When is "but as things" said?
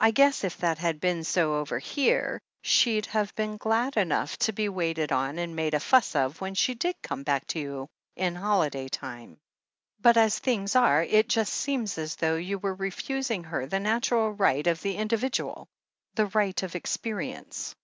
10.00-10.74